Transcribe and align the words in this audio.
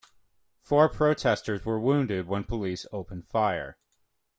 Four 0.63 0.89
protesters 0.89 1.63
were 1.63 1.79
wounded 1.79 2.25
when 2.27 2.43
police 2.45 2.87
opened 2.91 3.27
fire. 3.27 3.77